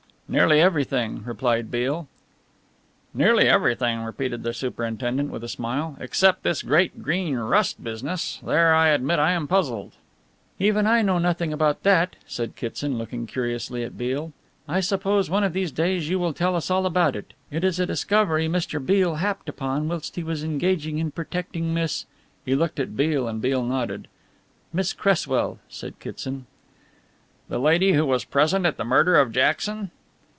[0.33, 2.07] "Nearly everything," replied Beale.
[3.13, 8.39] "Nearly everything," repeated the superintendent with a smile, "except this great Green Rust business.
[8.41, 9.91] There I admit I am puzzled."
[10.57, 14.31] "Even I know nothing about that," said Kitson, looking curiously at Beale.
[14.69, 17.33] "I suppose one of these days you will tell us all about it.
[17.51, 18.79] It is a discovery Mr.
[18.79, 22.05] Beale happed upon whilst he was engaged in protecting Miss"
[22.45, 24.07] He looked at Beale and Beale nodded
[24.71, 26.45] "Miss Cresswell," said Kitson.
[27.49, 29.91] "The lady who was present at the murder of Jackson?"